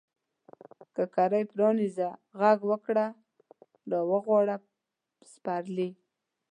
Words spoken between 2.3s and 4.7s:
ږغ وکړه را وغواړه